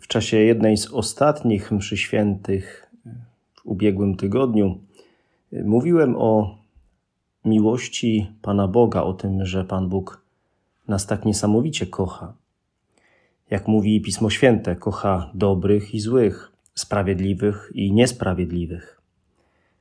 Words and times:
w 0.00 0.06
czasie 0.08 0.36
jednej 0.36 0.76
z 0.76 0.90
ostatnich 0.90 1.72
mszy 1.72 1.96
świętych 1.96 2.90
w 3.54 3.66
ubiegłym 3.66 4.16
tygodniu 4.16 4.78
mówiłem 5.52 6.16
o 6.16 6.58
miłości 7.44 8.32
Pana 8.42 8.68
Boga, 8.68 9.02
o 9.02 9.12
tym, 9.12 9.46
że 9.46 9.64
Pan 9.64 9.88
Bóg 9.88 10.22
nas 10.88 11.06
tak 11.06 11.24
niesamowicie 11.24 11.86
kocha. 11.86 12.32
Jak 13.50 13.68
mówi 13.68 14.00
Pismo 14.00 14.30
Święte, 14.30 14.76
kocha 14.76 15.30
dobrych 15.34 15.94
i 15.94 16.00
złych, 16.00 16.52
sprawiedliwych 16.74 17.72
i 17.74 17.92
niesprawiedliwych. 17.92 19.00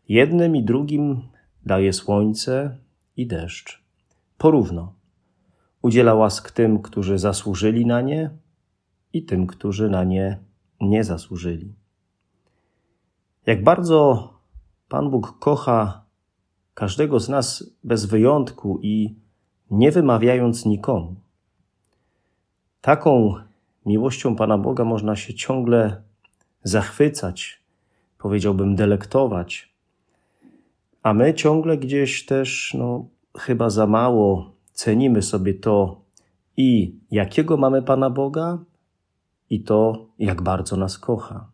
Jednym 0.10 0.56
i 0.56 0.64
drugim 0.64 1.22
daje 1.66 1.94
słońce 1.94 2.78
i 3.18 3.28
deszcz. 3.28 3.82
Porówno. 4.38 4.94
Udziela 5.82 6.14
łask 6.14 6.52
tym, 6.52 6.82
którzy 6.82 7.18
zasłużyli 7.18 7.86
na 7.86 8.02
nie 8.02 8.30
i 9.14 9.24
tym, 9.24 9.48
którzy 9.48 9.90
na 9.90 10.04
nie 10.04 10.40
nie 10.82 11.04
zasłużyli. 11.04 11.74
Jak 13.46 13.64
bardzo 13.64 14.30
Pan 14.90 15.10
Bóg 15.10 15.40
kocha 15.40 16.06
każdego 16.74 17.20
z 17.20 17.30
nas 17.30 17.64
bez 17.84 18.06
wyjątku 18.06 18.80
i 18.82 19.16
nie 19.72 19.92
wymawiając 19.92 20.66
nikomu. 20.66 21.16
Taką 22.82 23.36
miłością 23.86 24.36
Pana 24.36 24.58
Boga 24.58 24.84
można 24.84 25.16
się 25.16 25.34
ciągle 25.34 26.02
zachwycać, 26.64 27.62
powiedziałbym 28.18 28.76
delektować, 28.76 29.74
a 31.04 31.14
my 31.14 31.34
ciągle 31.34 31.78
gdzieś 31.78 32.26
też, 32.26 32.76
no, 32.78 33.06
chyba 33.38 33.70
za 33.70 33.88
mało 33.88 34.52
cenimy 34.74 35.22
sobie 35.22 35.54
to 35.54 36.02
i 36.58 36.96
jakiego 37.12 37.58
mamy 37.58 37.82
Pana 37.82 38.10
Boga, 38.10 38.58
i 39.50 39.64
to, 39.64 40.06
jak 40.20 40.42
bardzo 40.42 40.78
nas 40.78 40.98
kocha. 40.98 41.52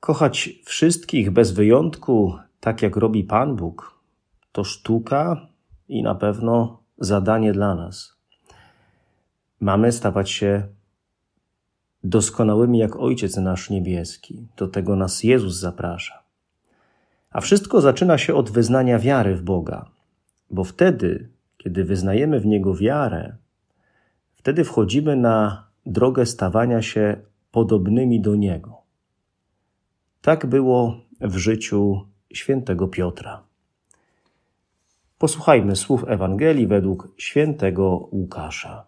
Kochać 0.00 0.50
wszystkich 0.64 1.30
bez 1.30 1.52
wyjątku, 1.52 2.38
tak 2.60 2.82
jak 2.82 2.96
robi 2.96 3.24
Pan 3.24 3.56
Bóg, 3.56 4.00
to 4.52 4.64
sztuka 4.64 5.46
i 5.88 6.02
na 6.02 6.14
pewno 6.14 6.82
zadanie 6.98 7.52
dla 7.52 7.74
nas. 7.74 8.16
Mamy 9.60 9.92
stawać 9.92 10.30
się 10.30 10.68
doskonałymi 12.04 12.78
jak 12.78 12.96
Ojciec 12.96 13.36
nasz 13.36 13.70
niebieski. 13.70 14.46
Do 14.56 14.68
tego 14.68 14.96
nas 14.96 15.24
Jezus 15.24 15.56
zaprasza. 15.56 16.22
A 17.30 17.40
wszystko 17.40 17.80
zaczyna 17.80 18.18
się 18.18 18.34
od 18.34 18.50
wyznania 18.50 18.98
wiary 18.98 19.36
w 19.36 19.42
Boga, 19.42 19.90
bo 20.50 20.64
wtedy, 20.64 21.28
kiedy 21.56 21.84
wyznajemy 21.84 22.40
w 22.40 22.46
Niego 22.46 22.74
wiarę, 22.74 23.36
wtedy 24.34 24.64
wchodzimy 24.64 25.16
na 25.16 25.67
drogę 25.88 26.26
stawania 26.26 26.82
się 26.82 27.16
podobnymi 27.50 28.20
do 28.20 28.36
Niego. 28.36 28.82
Tak 30.20 30.46
było 30.46 31.00
w 31.20 31.36
życiu 31.36 32.06
świętego 32.32 32.88
Piotra. 32.88 33.42
Posłuchajmy 35.18 35.76
słów 35.76 36.04
Ewangelii 36.08 36.66
według 36.66 37.08
świętego 37.16 38.08
Łukasza. 38.12 38.86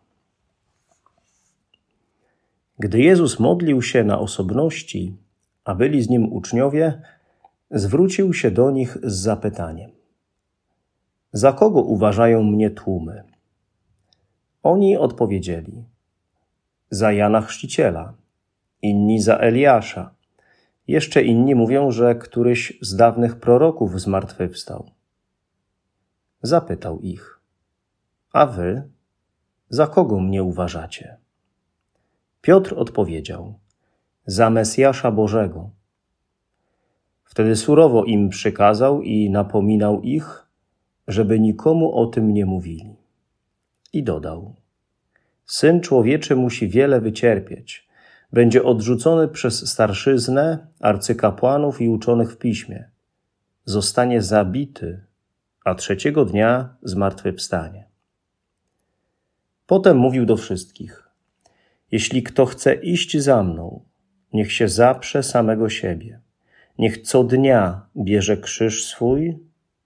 Gdy 2.78 3.00
Jezus 3.00 3.38
modlił 3.38 3.82
się 3.82 4.04
na 4.04 4.18
osobności, 4.18 5.16
a 5.64 5.74
byli 5.74 6.02
z 6.02 6.08
nim 6.08 6.32
uczniowie, 6.32 7.02
zwrócił 7.70 8.32
się 8.32 8.50
do 8.50 8.70
nich 8.70 8.98
z 9.02 9.14
zapytaniem: 9.14 9.90
Za 11.32 11.52
kogo 11.52 11.82
uważają 11.82 12.42
mnie 12.42 12.70
tłumy? 12.70 13.22
Oni 14.62 14.96
odpowiedzieli: 14.96 15.84
za 16.90 17.12
Jana 17.12 17.40
Chrzciciela, 17.40 18.14
inni 18.82 19.20
za 19.20 19.38
Eliasza. 19.38 20.14
Jeszcze 20.86 21.22
inni 21.22 21.54
mówią, 21.54 21.90
że 21.90 22.14
któryś 22.14 22.78
z 22.80 22.96
dawnych 22.96 23.36
proroków 23.36 24.00
zmartwychwstał. 24.00 24.90
Zapytał 26.42 27.00
ich: 27.00 27.40
A 28.32 28.46
wy 28.46 28.82
za 29.68 29.86
kogo 29.86 30.20
mnie 30.20 30.42
uważacie? 30.42 31.16
Piotr 32.40 32.74
odpowiedział: 32.76 33.54
Za 34.26 34.50
Mesjasza 34.50 35.10
Bożego. 35.10 35.70
Wtedy 37.24 37.56
surowo 37.56 38.04
im 38.04 38.28
przykazał 38.28 39.02
i 39.02 39.30
napominał 39.30 40.02
ich, 40.02 40.46
żeby 41.08 41.40
nikomu 41.40 41.92
o 41.94 42.06
tym 42.06 42.34
nie 42.34 42.46
mówili. 42.46 42.96
I 43.92 44.02
dodał: 44.02 44.54
Syn 45.50 45.80
człowieczy 45.80 46.36
musi 46.36 46.68
wiele 46.68 47.00
wycierpieć. 47.00 47.88
Będzie 48.32 48.62
odrzucony 48.62 49.28
przez 49.28 49.70
starszyznę, 49.70 50.66
arcykapłanów 50.80 51.80
i 51.80 51.88
uczonych 51.88 52.32
w 52.32 52.38
piśmie. 52.38 52.90
Zostanie 53.64 54.22
zabity, 54.22 55.04
a 55.64 55.74
trzeciego 55.74 56.24
dnia 56.24 56.76
zmartwychwstanie. 56.82 57.88
Potem 59.66 59.96
mówił 59.96 60.26
do 60.26 60.36
wszystkich: 60.36 61.08
Jeśli 61.92 62.22
kto 62.22 62.46
chce 62.46 62.74
iść 62.74 63.18
za 63.18 63.42
mną, 63.42 63.84
niech 64.32 64.52
się 64.52 64.68
zaprze 64.68 65.22
samego 65.22 65.68
siebie. 65.68 66.20
Niech 66.78 66.98
co 66.98 67.24
dnia 67.24 67.86
bierze 67.96 68.36
krzyż 68.36 68.84
swój 68.84 69.38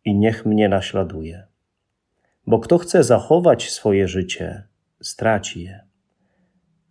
i 0.04 0.14
niech 0.14 0.46
mnie 0.46 0.68
naśladuje. 0.68 1.46
Bo 2.46 2.58
kto 2.58 2.78
chce 2.78 3.04
zachować 3.04 3.70
swoje 3.70 4.08
życie, 4.08 4.64
straci 5.04 5.62
je. 5.62 5.84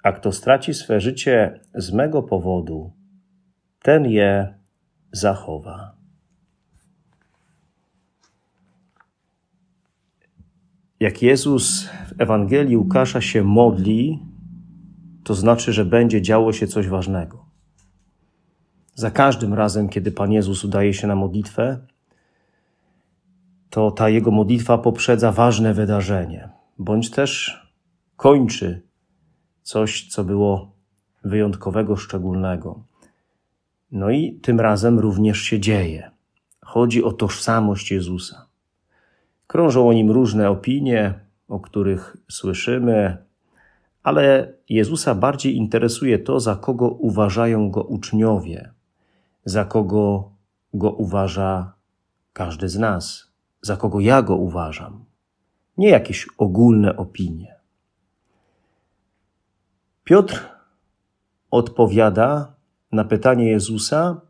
A 0.03 0.11
kto 0.11 0.31
straci 0.31 0.73
swe 0.73 1.01
życie 1.01 1.59
z 1.75 1.91
mego 1.91 2.23
powodu, 2.23 2.93
ten 3.81 4.05
je 4.05 4.53
zachowa. 5.11 5.95
Jak 10.99 11.21
Jezus 11.21 11.89
w 12.07 12.21
Ewangelii 12.21 12.77
Łukasza 12.77 13.21
się 13.21 13.43
modli, 13.43 14.19
to 15.23 15.35
znaczy, 15.35 15.73
że 15.73 15.85
będzie 15.85 16.21
działo 16.21 16.53
się 16.53 16.67
coś 16.67 16.87
ważnego. 16.87 17.45
Za 18.95 19.11
każdym 19.11 19.53
razem, 19.53 19.89
kiedy 19.89 20.11
Pan 20.11 20.31
Jezus 20.31 20.63
udaje 20.63 20.93
się 20.93 21.07
na 21.07 21.15
modlitwę, 21.15 21.87
to 23.69 23.91
ta 23.91 24.09
jego 24.09 24.31
modlitwa 24.31 24.77
poprzedza 24.77 25.31
ważne 25.31 25.73
wydarzenie, 25.73 26.49
bądź 26.79 27.11
też 27.11 27.62
kończy 28.17 28.81
coś, 29.61 30.07
co 30.07 30.23
było 30.23 30.71
wyjątkowego, 31.23 31.95
szczególnego. 31.95 32.83
No 33.91 34.09
i 34.09 34.33
tym 34.33 34.59
razem 34.59 34.99
również 34.99 35.41
się 35.41 35.59
dzieje. 35.59 36.11
Chodzi 36.61 37.03
o 37.03 37.11
tożsamość 37.11 37.91
Jezusa. 37.91 38.47
Krążą 39.47 39.89
o 39.89 39.93
nim 39.93 40.11
różne 40.11 40.49
opinie, 40.49 41.13
o 41.47 41.59
których 41.59 42.17
słyszymy, 42.31 43.17
ale 44.03 44.53
Jezusa 44.69 45.15
bardziej 45.15 45.55
interesuje 45.55 46.19
to, 46.19 46.39
za 46.39 46.55
kogo 46.55 46.89
uważają 46.89 47.71
go 47.71 47.83
uczniowie, 47.83 48.71
za 49.45 49.65
kogo 49.65 50.31
go 50.73 50.91
uważa 50.91 51.73
każdy 52.33 52.69
z 52.69 52.77
nas, 52.77 53.31
za 53.61 53.77
kogo 53.77 53.99
ja 53.99 54.21
go 54.21 54.35
uważam. 54.35 55.05
Nie 55.77 55.89
jakieś 55.89 56.27
ogólne 56.37 56.97
opinie. 56.97 57.55
Piotr 60.03 60.49
odpowiada 61.51 62.55
na 62.91 63.03
pytanie 63.03 63.49
Jezusa, 63.49 64.21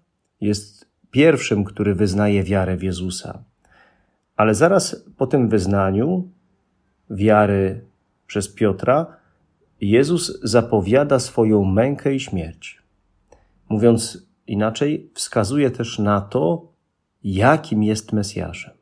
jest 0.41 0.89
pierwszym, 1.11 1.63
który 1.63 1.95
wyznaje 1.95 2.43
wiarę 2.43 2.77
w 2.77 2.83
Jezusa. 2.83 3.43
Ale 4.35 4.55
zaraz 4.55 5.05
po 5.17 5.27
tym 5.27 5.49
wyznaniu 5.49 6.29
wiary 7.09 7.85
przez 8.27 8.53
Piotra, 8.53 9.17
Jezus 9.81 10.39
zapowiada 10.43 11.19
swoją 11.19 11.63
mękę 11.65 12.15
i 12.15 12.19
śmierć. 12.19 12.81
Mówiąc 13.69 14.27
inaczej, 14.47 15.11
wskazuje 15.13 15.71
też 15.71 15.99
na 15.99 16.21
to, 16.21 16.67
jakim 17.23 17.83
jest 17.83 18.13
Mesjaszem. 18.13 18.73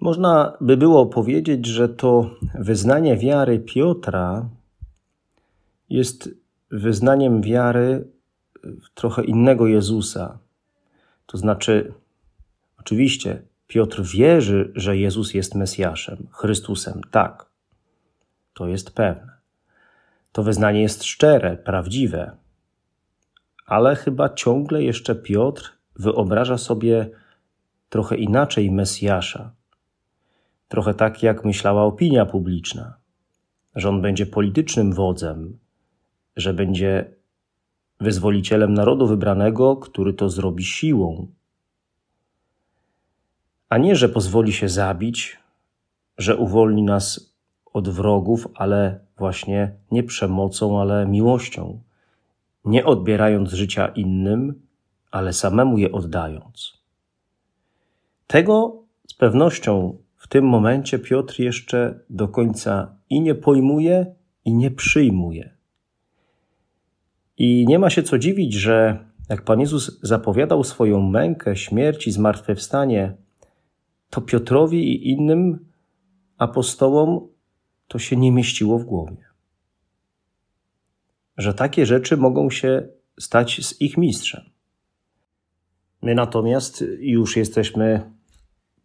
Można 0.00 0.56
by 0.60 0.76
było 0.76 1.06
powiedzieć, 1.06 1.66
że 1.66 1.88
to 1.88 2.30
wyznanie 2.54 3.16
wiary 3.16 3.58
Piotra 3.58 4.48
jest 5.90 6.30
wyznaniem 6.70 7.42
wiary 7.42 8.08
w 8.64 8.94
trochę 8.94 9.24
innego 9.24 9.66
Jezusa. 9.66 10.38
To 11.26 11.38
znaczy, 11.38 11.92
oczywiście, 12.78 13.42
Piotr 13.66 14.02
wierzy, 14.02 14.72
że 14.74 14.96
Jezus 14.96 15.34
jest 15.34 15.54
Mesjaszem, 15.54 16.26
Chrystusem. 16.32 17.00
Tak, 17.10 17.46
to 18.54 18.68
jest 18.68 18.90
pewne. 18.90 19.32
To 20.32 20.42
wyznanie 20.42 20.82
jest 20.82 21.04
szczere, 21.04 21.56
prawdziwe, 21.56 22.36
ale 23.66 23.96
chyba 23.96 24.34
ciągle 24.34 24.82
jeszcze 24.82 25.14
Piotr 25.14 25.78
wyobraża 25.96 26.58
sobie 26.58 27.10
trochę 27.88 28.16
inaczej 28.16 28.70
Mesjasza. 28.70 29.52
Trochę 30.68 30.94
tak, 30.94 31.22
jak 31.22 31.44
myślała 31.44 31.82
opinia 31.82 32.26
publiczna, 32.26 32.94
że 33.74 33.88
on 33.88 34.02
będzie 34.02 34.26
politycznym 34.26 34.92
wodzem, 34.92 35.58
że 36.40 36.54
będzie 36.54 37.14
wyzwolicielem 38.00 38.74
narodu 38.74 39.06
wybranego, 39.06 39.76
który 39.76 40.14
to 40.14 40.28
zrobi 40.28 40.64
siłą. 40.64 41.26
A 43.68 43.78
nie, 43.78 43.96
że 43.96 44.08
pozwoli 44.08 44.52
się 44.52 44.68
zabić, 44.68 45.38
że 46.18 46.36
uwolni 46.36 46.82
nas 46.82 47.34
od 47.72 47.88
wrogów, 47.88 48.48
ale 48.54 49.00
właśnie 49.18 49.72
nie 49.90 50.02
przemocą, 50.02 50.80
ale 50.80 51.06
miłością, 51.06 51.80
nie 52.64 52.84
odbierając 52.84 53.52
życia 53.52 53.88
innym, 53.88 54.62
ale 55.10 55.32
samemu 55.32 55.78
je 55.78 55.92
oddając. 55.92 56.80
Tego 58.26 58.82
z 59.08 59.14
pewnością 59.14 59.96
w 60.16 60.28
tym 60.28 60.44
momencie 60.44 60.98
Piotr 60.98 61.40
jeszcze 61.40 62.00
do 62.10 62.28
końca 62.28 62.94
i 63.10 63.20
nie 63.20 63.34
pojmuje, 63.34 64.14
i 64.44 64.54
nie 64.54 64.70
przyjmuje. 64.70 65.50
I 67.40 67.64
nie 67.68 67.78
ma 67.78 67.90
się 67.90 68.02
co 68.02 68.18
dziwić, 68.18 68.54
że 68.54 69.04
jak 69.28 69.42
Pan 69.42 69.60
Jezus 69.60 70.00
zapowiadał 70.02 70.64
swoją 70.64 71.02
mękę, 71.02 71.56
śmierć 71.56 72.06
i 72.06 72.12
zmartwychwstanie, 72.12 73.16
to 74.10 74.20
Piotrowi 74.20 74.92
i 74.92 75.10
innym 75.10 75.66
apostołom 76.38 77.28
to 77.88 77.98
się 77.98 78.16
nie 78.16 78.32
mieściło 78.32 78.78
w 78.78 78.84
głowie. 78.84 79.24
Że 81.36 81.54
takie 81.54 81.86
rzeczy 81.86 82.16
mogą 82.16 82.50
się 82.50 82.88
stać 83.20 83.66
z 83.66 83.80
ich 83.80 83.96
mistrzem. 83.96 84.50
My 86.02 86.14
natomiast 86.14 86.84
już 86.98 87.36
jesteśmy 87.36 88.10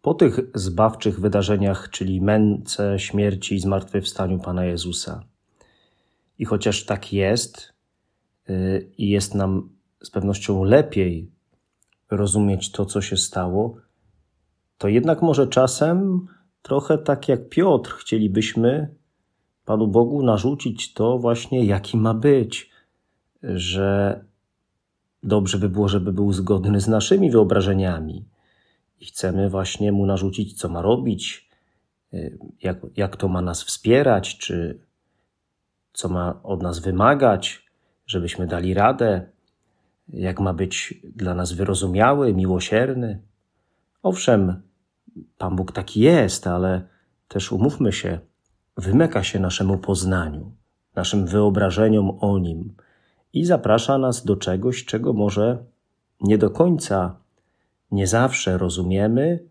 po 0.02 0.14
tych 0.14 0.40
zbawczych 0.54 1.20
wydarzeniach, 1.20 1.90
czyli 1.90 2.20
męce, 2.20 2.98
śmierci 2.98 3.54
i 3.54 3.60
zmartwychwstaniu 3.60 4.38
Pana 4.38 4.64
Jezusa. 4.64 5.24
I 6.38 6.44
chociaż 6.44 6.84
tak 6.84 7.12
jest, 7.12 7.75
i 8.98 9.10
jest 9.10 9.34
nam 9.34 9.68
z 10.02 10.10
pewnością 10.10 10.64
lepiej 10.64 11.30
rozumieć 12.10 12.70
to, 12.70 12.86
co 12.86 13.02
się 13.02 13.16
stało, 13.16 13.76
to 14.78 14.88
jednak 14.88 15.22
może 15.22 15.46
czasem 15.46 16.26
trochę 16.62 16.98
tak 16.98 17.28
jak 17.28 17.48
Piotr 17.48 17.90
chcielibyśmy 17.90 18.94
Panu 19.64 19.88
Bogu 19.88 20.22
narzucić 20.22 20.94
to 20.94 21.18
właśnie, 21.18 21.64
jaki 21.64 21.96
ma 21.96 22.14
być, 22.14 22.70
że 23.42 24.20
dobrze 25.22 25.58
by 25.58 25.68
było, 25.68 25.88
żeby 25.88 26.12
był 26.12 26.32
zgodny 26.32 26.80
z 26.80 26.88
naszymi 26.88 27.30
wyobrażeniami. 27.30 28.24
I 29.00 29.06
chcemy 29.06 29.50
właśnie 29.50 29.92
mu 29.92 30.06
narzucić, 30.06 30.58
co 30.58 30.68
ma 30.68 30.82
robić, 30.82 31.50
y, 32.14 32.38
jak, 32.62 32.78
jak 32.96 33.16
to 33.16 33.28
ma 33.28 33.42
nas 33.42 33.62
wspierać, 33.62 34.38
czy 34.38 34.80
co 35.92 36.08
ma 36.08 36.42
od 36.42 36.62
nas 36.62 36.78
wymagać, 36.78 37.65
żebyśmy 38.06 38.46
dali 38.46 38.74
radę, 38.74 39.26
jak 40.08 40.40
ma 40.40 40.54
być 40.54 41.00
dla 41.04 41.34
nas 41.34 41.52
wyrozumiały, 41.52 42.34
miłosierny. 42.34 43.20
Owszem, 44.02 44.62
Pan 45.38 45.56
Bóg 45.56 45.72
taki 45.72 46.00
jest, 46.00 46.46
ale 46.46 46.82
też 47.28 47.52
umówmy 47.52 47.92
się, 47.92 48.18
wymyka 48.76 49.22
się 49.22 49.40
naszemu 49.40 49.78
poznaniu, 49.78 50.52
naszym 50.94 51.26
wyobrażeniom 51.26 52.18
o 52.20 52.38
Nim 52.38 52.74
i 53.32 53.44
zaprasza 53.44 53.98
nas 53.98 54.24
do 54.24 54.36
czegoś, 54.36 54.84
czego 54.84 55.12
może 55.12 55.64
nie 56.20 56.38
do 56.38 56.50
końca 56.50 57.16
nie 57.90 58.06
zawsze 58.06 58.58
rozumiemy, 58.58 59.44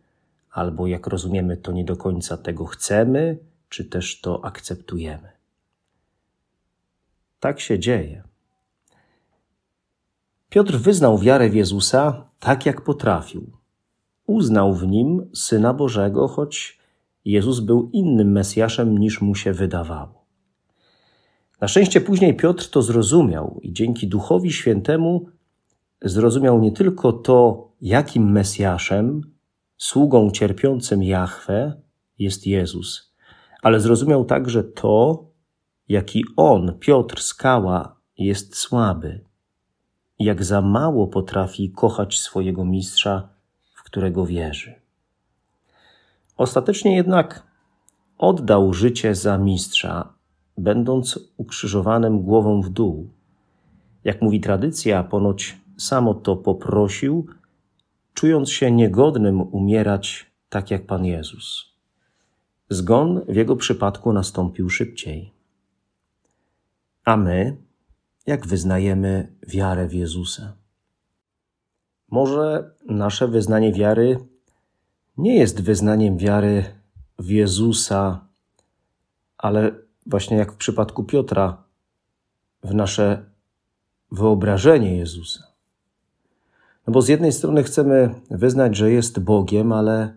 albo 0.51 0.87
jak 0.87 1.07
rozumiemy, 1.07 1.57
to 1.57 1.71
nie 1.71 1.85
do 1.85 1.97
końca 1.97 2.37
tego 2.37 2.65
chcemy, 2.65 3.37
czy 3.69 3.85
też 3.85 4.21
to 4.21 4.45
akceptujemy. 4.45 5.29
Tak 7.39 7.59
się 7.59 7.79
dzieje. 7.79 8.23
Piotr 10.55 10.77
wyznał 10.77 11.17
wiarę 11.17 11.49
w 11.49 11.55
Jezusa 11.55 12.29
tak, 12.39 12.65
jak 12.65 12.81
potrafił. 12.81 13.51
Uznał 14.27 14.73
w 14.73 14.87
nim 14.87 15.29
syna 15.33 15.73
Bożego, 15.73 16.27
choć 16.27 16.79
Jezus 17.25 17.59
był 17.59 17.89
innym 17.93 18.31
Mesjaszem 18.31 18.97
niż 18.97 19.21
mu 19.21 19.35
się 19.35 19.53
wydawało. 19.53 20.25
Na 21.61 21.67
szczęście 21.67 22.01
później 22.01 22.35
Piotr 22.35 22.69
to 22.69 22.81
zrozumiał 22.81 23.59
i 23.61 23.73
dzięki 23.73 24.07
Duchowi 24.07 24.51
Świętemu 24.51 25.25
zrozumiał 26.01 26.59
nie 26.59 26.71
tylko 26.71 27.13
to, 27.13 27.67
jakim 27.81 28.31
Mesjaszem, 28.31 29.21
sługą 29.77 30.31
cierpiącym 30.31 31.03
Jahwe 31.03 31.81
jest 32.19 32.47
Jezus, 32.47 33.15
ale 33.61 33.79
zrozumiał 33.79 34.25
także 34.25 34.63
to, 34.63 35.25
jaki 35.87 36.23
on, 36.37 36.77
Piotr 36.79 37.21
Skała, 37.21 37.95
jest 38.17 38.55
słaby, 38.57 39.25
jak 40.19 40.43
za 40.43 40.61
mało 40.61 41.07
potrafi 41.07 41.69
kochać 41.69 42.19
swojego 42.19 42.65
mistrza, 42.65 43.29
w 43.73 43.83
którego 43.83 44.25
wierzy. 44.25 44.75
Ostatecznie 46.37 46.95
jednak 46.95 47.43
oddał 48.17 48.73
życie 48.73 49.15
za 49.15 49.37
mistrza, 49.37 50.13
będąc 50.57 51.19
ukrzyżowanym 51.37 52.21
głową 52.21 52.61
w 52.61 52.69
dół. 52.69 53.09
Jak 54.03 54.21
mówi 54.21 54.41
tradycja, 54.41 55.03
ponoć 55.03 55.57
samo 55.77 56.13
to 56.13 56.35
poprosił, 56.35 57.27
czując 58.13 58.51
się 58.51 58.71
niegodnym 58.71 59.41
umierać 59.41 60.31
tak 60.49 60.71
jak 60.71 60.85
Pan 60.85 61.05
Jezus. 61.05 61.75
Zgon 62.69 63.21
w 63.27 63.35
jego 63.35 63.55
przypadku 63.55 64.13
nastąpił 64.13 64.69
szybciej. 64.69 65.31
A 67.05 67.17
my, 67.17 67.57
jak 68.25 68.47
wyznajemy 68.47 69.35
wiarę 69.47 69.87
w 69.87 69.93
Jezusa? 69.93 70.53
Może 72.11 72.71
nasze 72.85 73.27
wyznanie 73.27 73.73
wiary 73.73 74.19
nie 75.17 75.35
jest 75.35 75.61
wyznaniem 75.61 76.17
wiary 76.17 76.63
w 77.19 77.29
Jezusa, 77.29 78.27
ale 79.37 79.71
właśnie 80.05 80.37
jak 80.37 80.51
w 80.51 80.57
przypadku 80.57 81.03
Piotra, 81.03 81.63
w 82.63 82.73
nasze 82.73 83.25
wyobrażenie 84.11 84.97
Jezusa. 84.97 85.43
No 86.87 86.93
bo 86.93 87.01
z 87.01 87.07
jednej 87.07 87.31
strony 87.31 87.63
chcemy 87.63 88.15
wyznać, 88.31 88.77
że 88.77 88.91
jest 88.91 89.19
Bogiem, 89.19 89.71
ale 89.71 90.13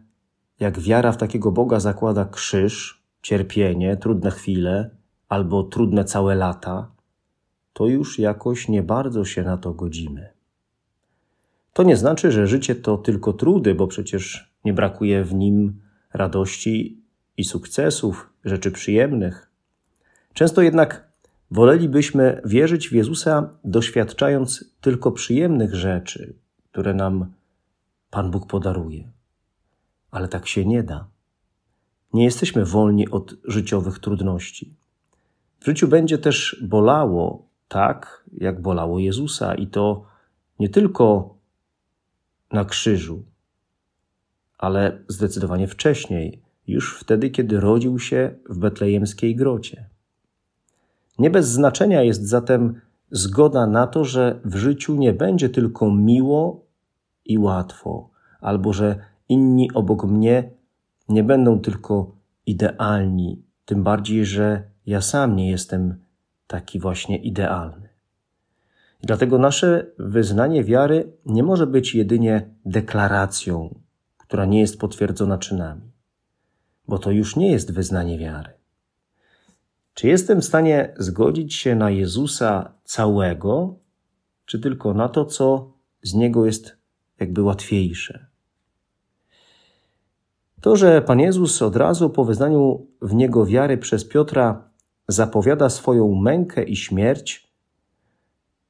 jak 0.60 0.80
wiara 0.80 1.12
w 1.12 1.16
takiego 1.16 1.52
Boga 1.52 1.80
zakłada 1.80 2.24
krzyż, 2.24 3.02
cierpienie, 3.22 3.96
trudne 3.96 4.30
chwile 4.30 4.90
albo 5.28 5.62
trudne 5.62 6.04
całe 6.04 6.34
lata, 6.34 6.90
to 7.72 7.86
już 7.86 8.18
jakoś 8.18 8.68
nie 8.68 8.82
bardzo 8.82 9.24
się 9.24 9.42
na 9.42 9.56
to 9.56 9.74
godzimy. 9.74 10.28
To 11.72 11.82
nie 11.82 11.96
znaczy, 11.96 12.32
że 12.32 12.46
życie 12.46 12.74
to 12.74 12.98
tylko 12.98 13.32
trudy, 13.32 13.74
bo 13.74 13.86
przecież 13.86 14.52
nie 14.64 14.72
brakuje 14.72 15.24
w 15.24 15.34
nim 15.34 15.80
radości 16.12 17.02
i 17.36 17.44
sukcesów, 17.44 18.30
rzeczy 18.44 18.70
przyjemnych. 18.70 19.50
Często 20.32 20.62
jednak 20.62 21.08
wolelibyśmy 21.50 22.42
wierzyć 22.44 22.88
w 22.88 22.92
Jezusa, 22.92 23.50
doświadczając 23.64 24.64
tylko 24.80 25.12
przyjemnych 25.12 25.74
rzeczy, 25.74 26.34
które 26.70 26.94
nam 26.94 27.32
Pan 28.10 28.30
Bóg 28.30 28.46
podaruje. 28.46 29.10
Ale 30.10 30.28
tak 30.28 30.48
się 30.48 30.64
nie 30.64 30.82
da. 30.82 31.08
Nie 32.12 32.24
jesteśmy 32.24 32.64
wolni 32.64 33.08
od 33.08 33.34
życiowych 33.44 33.98
trudności. 33.98 34.74
W 35.60 35.64
życiu 35.64 35.88
będzie 35.88 36.18
też 36.18 36.64
bolało 36.68 37.47
tak, 37.68 38.24
jak 38.32 38.62
bolało 38.62 38.98
Jezusa, 38.98 39.54
i 39.54 39.66
to 39.66 40.04
nie 40.58 40.68
tylko 40.68 41.34
na 42.52 42.64
krzyżu, 42.64 43.22
ale 44.58 44.98
zdecydowanie 45.08 45.68
wcześniej, 45.68 46.42
już 46.66 47.00
wtedy, 47.00 47.30
kiedy 47.30 47.60
rodził 47.60 47.98
się 47.98 48.34
w 48.48 48.58
betlejemskiej 48.58 49.36
grocie. 49.36 49.88
Nie 51.18 51.30
bez 51.30 51.48
znaczenia 51.48 52.02
jest 52.02 52.28
zatem 52.28 52.80
zgoda 53.10 53.66
na 53.66 53.86
to, 53.86 54.04
że 54.04 54.40
w 54.44 54.56
życiu 54.56 54.96
nie 54.96 55.12
będzie 55.12 55.48
tylko 55.48 55.90
miło 55.90 56.66
i 57.24 57.38
łatwo, 57.38 58.10
albo 58.40 58.72
że 58.72 58.96
inni 59.28 59.72
obok 59.72 60.04
mnie 60.04 60.50
nie 61.08 61.24
będą 61.24 61.60
tylko 61.60 62.12
idealni, 62.46 63.42
tym 63.64 63.82
bardziej, 63.82 64.26
że 64.26 64.62
ja 64.86 65.00
sam 65.00 65.36
nie 65.36 65.50
jestem 65.50 66.07
taki 66.48 66.80
właśnie 66.80 67.18
idealny. 67.18 67.88
Dlatego 69.02 69.38
nasze 69.38 69.86
wyznanie 69.98 70.64
wiary 70.64 71.12
nie 71.26 71.42
może 71.42 71.66
być 71.66 71.94
jedynie 71.94 72.50
deklaracją, 72.64 73.80
która 74.18 74.44
nie 74.44 74.60
jest 74.60 74.78
potwierdzona 74.78 75.38
czynami, 75.38 75.92
bo 76.88 76.98
to 76.98 77.10
już 77.10 77.36
nie 77.36 77.52
jest 77.52 77.72
wyznanie 77.72 78.18
wiary. 78.18 78.50
Czy 79.94 80.08
jestem 80.08 80.40
w 80.40 80.44
stanie 80.44 80.94
zgodzić 80.98 81.54
się 81.54 81.74
na 81.74 81.90
Jezusa 81.90 82.72
całego, 82.84 83.74
czy 84.44 84.58
tylko 84.58 84.94
na 84.94 85.08
to, 85.08 85.24
co 85.24 85.72
z 86.02 86.14
niego 86.14 86.46
jest 86.46 86.76
jakby 87.20 87.42
łatwiejsze? 87.42 88.26
To, 90.60 90.76
że 90.76 91.02
Pan 91.02 91.20
Jezus 91.20 91.62
od 91.62 91.76
razu 91.76 92.10
po 92.10 92.24
wyznaniu 92.24 92.86
w 93.02 93.14
niego 93.14 93.46
wiary 93.46 93.78
przez 93.78 94.04
Piotra 94.04 94.70
zapowiada 95.08 95.70
swoją 95.70 96.14
mękę 96.14 96.64
i 96.64 96.76
śmierć, 96.76 97.48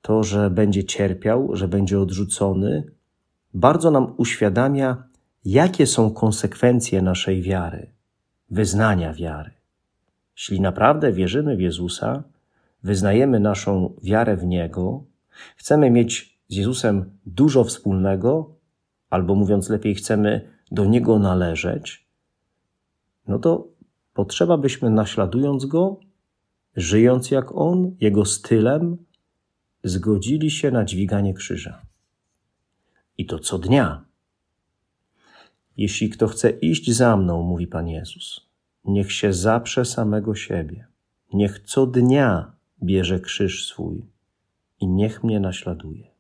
to, 0.02 0.22
że 0.22 0.50
będzie 0.50 0.84
cierpiał, 0.84 1.56
że 1.56 1.68
będzie 1.68 2.00
odrzucony, 2.00 2.90
bardzo 3.54 3.90
nam 3.90 4.14
uświadamia, 4.16 5.02
jakie 5.44 5.86
są 5.86 6.10
konsekwencje 6.10 7.02
naszej 7.02 7.42
wiary, 7.42 7.92
wyznania 8.50 9.12
wiary. 9.12 9.50
Jeśli 10.36 10.60
naprawdę 10.60 11.12
wierzymy 11.12 11.56
w 11.56 11.60
Jezusa, 11.60 12.22
wyznajemy 12.82 13.40
naszą 13.40 13.94
wiarę 14.02 14.36
w 14.36 14.44
Niego, 14.44 15.04
chcemy 15.56 15.90
mieć 15.90 16.38
z 16.48 16.56
Jezusem 16.56 17.10
dużo 17.26 17.64
wspólnego, 17.64 18.54
albo 19.10 19.34
mówiąc 19.34 19.68
lepiej, 19.68 19.94
chcemy 19.94 20.50
do 20.70 20.84
Niego 20.84 21.18
należeć, 21.18 22.06
no 23.28 23.38
to 23.38 23.68
potrzeba 24.14 24.58
byśmy 24.58 24.90
naśladując 24.90 25.66
Go, 25.66 26.00
żyjąc 26.76 27.30
jak 27.30 27.56
On, 27.56 27.96
Jego 28.00 28.24
stylem, 28.24 28.96
zgodzili 29.84 30.50
się 30.50 30.70
na 30.70 30.84
dźwiganie 30.84 31.34
krzyża. 31.34 31.82
I 33.18 33.26
to 33.26 33.38
co 33.38 33.58
dnia. 33.58 34.04
Jeśli 35.76 36.10
kto 36.10 36.28
chce 36.28 36.50
iść 36.50 36.90
za 36.90 37.16
mną, 37.16 37.42
mówi 37.42 37.66
Pan 37.66 37.88
Jezus, 37.88 38.48
niech 38.84 39.12
się 39.12 39.32
zaprze 39.32 39.84
samego 39.84 40.34
siebie. 40.34 40.86
Niech 41.32 41.58
co 41.58 41.86
dnia 41.86 42.52
bierze 42.82 43.20
krzyż 43.20 43.66
swój 43.66 44.06
i 44.80 44.88
niech 44.88 45.24
mnie 45.24 45.40
naśladuje. 45.40 46.10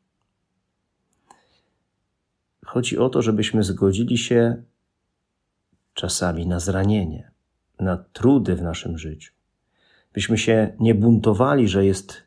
Chodzi 2.64 2.98
o 2.98 3.08
to, 3.08 3.22
żebyśmy 3.22 3.62
zgodzili 3.62 4.18
się 4.18 4.62
czasami 5.94 6.46
na 6.46 6.60
zranienie, 6.60 7.30
na 7.80 7.96
trudy 7.96 8.56
w 8.56 8.62
naszym 8.62 8.98
życiu. 8.98 9.37
Byśmy 10.12 10.38
się 10.38 10.76
nie 10.80 10.94
buntowali, 10.94 11.68
że 11.68 11.86
jest 11.86 12.22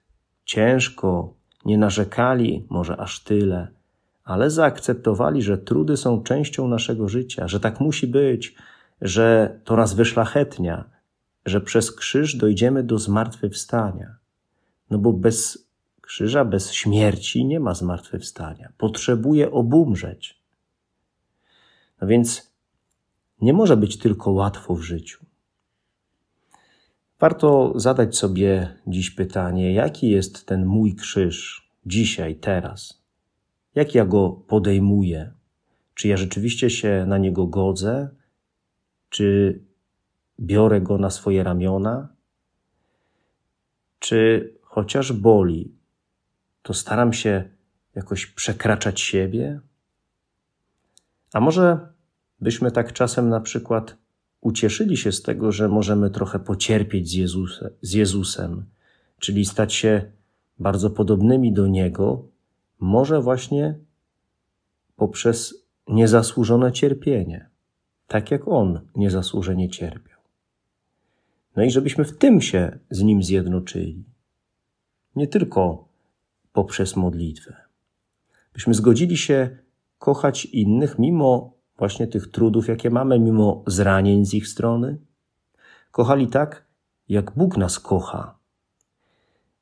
ciężko, 0.46 1.34
nie 1.66 1.78
narzekali 1.78 2.66
może 2.70 2.98
aż 2.98 3.24
tyle, 3.24 3.68
ale 4.24 4.50
zaakceptowali, 4.50 5.42
że 5.42 5.58
trudy 5.58 5.98
są 5.98 6.24
częścią 6.24 6.68
naszego 6.68 7.08
życia, 7.08 7.48
że 7.48 7.60
tak 7.60 7.80
musi 7.80 8.08
być, 8.08 8.56
że 9.02 9.60
to 9.64 9.76
nas 9.76 9.94
wyszlachetnia, 9.94 10.90
że 11.46 11.62
przez 11.62 11.92
krzyż 11.92 12.36
dojdziemy 12.36 12.84
do 12.84 13.00
zmartwychwstania. 13.00 14.16
No 14.90 14.98
bo 14.98 15.14
bez 15.14 15.68
krzyża, 16.02 16.46
bez 16.46 16.72
śmierci 16.72 17.46
nie 17.46 17.60
ma 17.60 17.74
zmartwychwstania. 17.74 18.72
Potrzebuje 18.78 19.52
obumrzeć. 19.52 20.42
No 22.02 22.08
więc 22.08 22.52
nie 23.42 23.54
może 23.54 23.78
być 23.78 23.98
tylko 23.98 24.32
łatwo 24.32 24.76
w 24.76 24.82
życiu. 24.82 25.26
Warto 27.22 27.74
zadać 27.76 28.18
sobie 28.18 28.76
dziś 28.88 29.12
pytanie, 29.12 29.74
jaki 29.74 30.10
jest 30.10 30.46
ten 30.46 30.66
mój 30.66 30.96
krzyż 30.96 31.70
dzisiaj, 31.86 32.36
teraz? 32.36 33.04
Jak 33.76 33.96
ja 33.96 34.06
go 34.06 34.30
podejmuję? 34.30 35.32
Czy 35.94 36.08
ja 36.08 36.18
rzeczywiście 36.18 36.70
się 36.70 37.06
na 37.08 37.18
niego 37.18 37.48
godzę? 37.48 38.10
Czy 39.10 39.60
biorę 40.40 40.82
go 40.82 40.98
na 40.98 41.10
swoje 41.10 41.44
ramiona? 41.44 42.08
Czy 44.00 44.54
chociaż 44.62 45.14
boli, 45.14 45.76
to 46.62 46.74
staram 46.74 47.14
się 47.14 47.50
jakoś 47.96 48.26
przekraczać 48.26 49.02
siebie? 49.02 49.60
A 51.34 51.40
może 51.40 51.80
byśmy 52.40 52.72
tak 52.72 52.94
czasem 52.94 53.30
na 53.30 53.40
przykład 53.40 54.01
ucieszyli 54.42 54.98
się 54.98 55.12
z 55.12 55.22
tego, 55.22 55.52
że 55.52 55.70
możemy 55.70 56.10
trochę 56.10 56.40
pocierpieć 56.40 57.10
z, 57.10 57.34
z 57.82 57.94
Jezusem, 57.94 58.66
czyli 59.20 59.46
stać 59.46 59.74
się 59.74 60.12
bardzo 60.60 60.90
podobnymi 60.90 61.54
do 61.54 61.68
Niego, 61.68 62.28
może 62.80 63.22
właśnie 63.22 63.76
poprzez 64.96 65.66
niezasłużone 65.88 66.72
cierpienie, 66.72 67.50
tak 68.08 68.32
jak 68.32 68.48
On 68.48 68.80
niezasłużenie 68.96 69.70
cierpiał. 69.70 70.20
No 71.56 71.64
i 71.64 71.72
żebyśmy 71.72 72.06
w 72.06 72.18
tym 72.18 72.42
się 72.42 72.80
z 72.90 73.02
Nim 73.02 73.24
zjednoczyli. 73.24 74.04
Nie 75.16 75.28
tylko 75.28 75.88
poprzez 76.54 76.96
modlitwę. 76.96 77.56
Byśmy 78.54 78.74
zgodzili 78.74 79.18
się 79.18 79.58
kochać 80.00 80.46
innych 80.46 81.00
mimo 81.00 81.54
właśnie 81.82 82.08
tych 82.08 82.28
trudów, 82.28 82.68
jakie 82.68 82.90
mamy, 82.90 83.20
mimo 83.20 83.64
zranień 83.68 84.26
z 84.26 84.34
ich 84.34 84.48
strony. 84.48 84.98
Kochali 85.92 86.28
tak, 86.28 86.66
jak 87.10 87.32
Bóg 87.36 87.58
nas 87.58 87.80
kocha. 87.80 88.38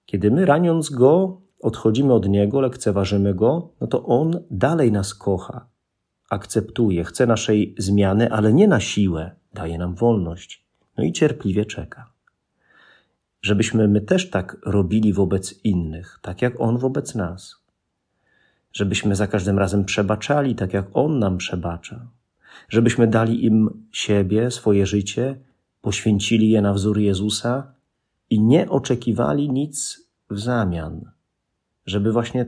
Kiedy 0.06 0.32
my 0.32 0.46
raniąc 0.46 0.90
Go, 0.90 1.42
odchodzimy 1.62 2.14
od 2.14 2.30
Niego, 2.30 2.62
lekceważymy 2.62 3.34
Go, 3.34 3.70
no 3.82 3.88
to 3.88 4.06
On 4.06 4.44
dalej 4.52 4.92
nas 4.92 5.16
kocha, 5.16 5.68
akceptuje, 6.30 7.04
chce 7.04 7.26
naszej 7.26 7.76
zmiany, 7.78 8.32
ale 8.32 8.54
nie 8.54 8.68
na 8.68 8.80
siłę, 8.80 9.32
daje 9.54 9.78
nam 9.78 9.96
wolność, 9.96 10.66
no 10.98 11.04
i 11.04 11.12
cierpliwie 11.12 11.66
czeka. 11.66 12.12
Żebyśmy 13.42 13.88
my 13.88 14.02
też 14.02 14.30
tak 14.30 14.58
robili 14.66 15.14
wobec 15.14 15.60
innych, 15.64 16.20
tak 16.22 16.42
jak 16.42 16.62
On 16.62 16.78
wobec 16.78 17.16
nas 17.16 17.60
żebyśmy 18.74 19.16
za 19.16 19.28
każdym 19.28 19.60
razem 19.60 19.86
przebaczali, 19.86 20.56
tak 20.56 20.74
jak 20.74 20.86
On 20.94 21.20
nam 21.20 21.38
przebacza, 21.38 22.08
żebyśmy 22.70 23.08
dali 23.08 23.46
im 23.46 23.88
siebie, 23.92 24.52
swoje 24.52 24.86
życie, 24.86 25.40
poświęcili 25.82 26.50
je 26.50 26.62
na 26.62 26.74
wzór 26.74 27.00
Jezusa 27.00 27.74
i 28.30 28.42
nie 28.42 28.70
oczekiwali 28.70 29.50
nic 29.50 30.02
w 30.30 30.40
zamian, 30.40 31.12
żeby 31.86 32.12
właśnie 32.12 32.46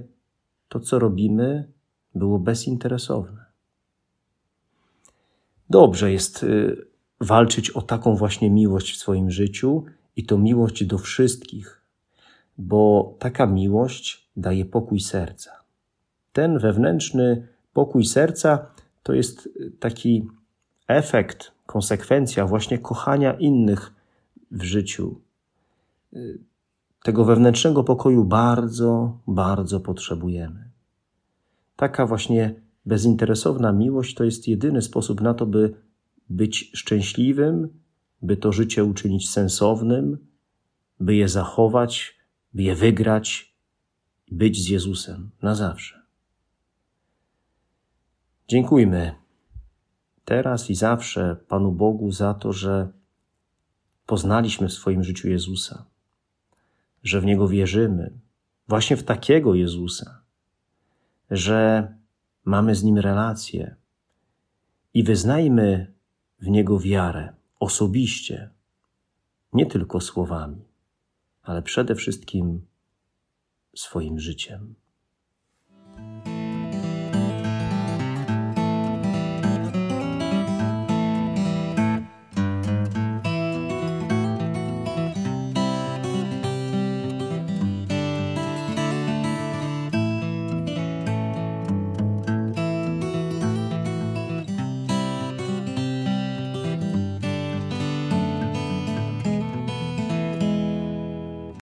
to, 0.68 0.80
co 0.80 1.00
robimy, 1.00 1.72
było 2.16 2.40
bezinteresowne. 2.40 3.46
Dobrze 5.70 6.12
jest 6.12 6.44
y, 6.44 6.88
walczyć 7.20 7.70
o 7.70 7.82
taką 7.82 8.16
właśnie 8.16 8.50
miłość 8.50 8.94
w 8.94 8.98
swoim 8.98 9.32
życiu 9.32 9.86
i 10.16 10.26
to 10.26 10.38
miłość 10.38 10.86
do 10.86 10.98
wszystkich, 10.98 11.82
bo 12.58 13.16
taka 13.20 13.46
miłość 13.46 14.30
daje 14.36 14.66
pokój 14.66 15.00
serca 15.00 15.61
ten 16.34 16.60
wewnętrzny 16.60 17.48
pokój 17.74 18.06
serca 18.06 18.66
to 19.04 19.14
jest 19.14 19.50
taki 19.80 20.28
efekt, 20.88 21.52
konsekwencja 21.66 22.46
właśnie 22.48 22.80
kochania 22.80 23.34
innych 23.34 23.94
w 24.52 24.64
życiu. 24.64 25.22
Tego 27.04 27.26
wewnętrznego 27.26 27.84
pokoju 27.84 28.26
bardzo, 28.26 29.18
bardzo 29.28 29.80
potrzebujemy. 29.80 30.70
Taka 31.76 32.06
właśnie 32.06 32.56
bezinteresowna 32.86 33.72
miłość 33.72 34.16
to 34.16 34.24
jest 34.24 34.48
jedyny 34.48 34.82
sposób 34.82 35.22
na 35.22 35.34
to, 35.34 35.46
by 35.46 35.74
być 36.30 36.72
szczęśliwym, 36.74 37.70
by 38.22 38.38
to 38.38 38.52
życie 38.52 38.84
uczynić 38.84 39.30
sensownym, 39.30 40.18
by 41.00 41.16
je 41.16 41.28
zachować, 41.28 42.20
by 42.54 42.64
je 42.64 42.76
wygrać, 42.76 43.56
być 44.32 44.64
z 44.64 44.70
Jezusem 44.70 45.30
na 45.42 45.56
zawsze. 45.56 46.01
Dziękujmy 48.48 49.16
teraz 50.26 50.70
i 50.70 50.76
zawsze 50.76 51.36
Panu 51.48 51.72
Bogu 51.72 52.12
za 52.12 52.34
to, 52.34 52.54
że 52.54 52.92
poznaliśmy 54.06 54.68
w 54.68 54.74
swoim 54.74 55.04
życiu 55.04 55.30
Jezusa, 55.30 55.86
że 57.04 57.22
w 57.22 57.26
Niego 57.26 57.48
wierzymy, 57.48 58.12
właśnie 58.68 58.98
w 58.98 59.04
takiego 59.04 59.56
Jezusa, 59.56 60.22
że 61.32 61.88
mamy 62.46 62.76
z 62.76 62.84
Nim 62.84 62.98
relację 62.98 63.76
i 64.94 65.04
wyznajmy 65.04 65.94
w 66.40 66.48
Niego 66.48 66.80
wiarę 66.80 67.34
osobiście, 67.60 68.50
nie 69.54 69.66
tylko 69.66 70.02
słowami, 70.02 70.66
ale 71.44 71.62
przede 71.62 71.96
wszystkim 71.96 72.66
swoim 73.76 74.20
życiem. 74.20 74.76